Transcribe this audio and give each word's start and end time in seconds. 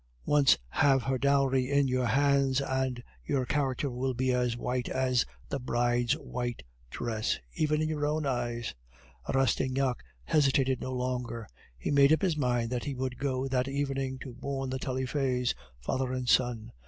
Once 0.25 0.57
have 0.69 1.03
her 1.03 1.19
dowry 1.19 1.69
in 1.69 1.87
your 1.87 2.07
hands, 2.07 2.59
and 2.59 3.03
your 3.23 3.45
character 3.45 3.87
will 3.91 4.15
be 4.15 4.33
as 4.33 4.57
white 4.57 4.89
as 4.89 5.27
the 5.49 5.59
bride's 5.59 6.13
white 6.13 6.63
dress, 6.89 7.37
even 7.53 7.83
in 7.83 7.87
your 7.87 8.03
own 8.03 8.25
eyes." 8.25 8.73
Rastignac 9.31 10.03
hesitated 10.23 10.81
no 10.81 10.91
longer. 10.91 11.47
He 11.77 11.91
made 11.91 12.11
up 12.11 12.23
his 12.23 12.35
mind 12.35 12.71
that 12.71 12.85
he 12.85 12.95
would 12.95 13.19
go 13.19 13.47
that 13.49 13.67
evening 13.67 14.17
to 14.23 14.33
warn 14.33 14.71
the 14.71 14.79
Taillefers, 14.79 15.53
father 15.83 16.11
and 16.13 16.27
son. 16.27 16.71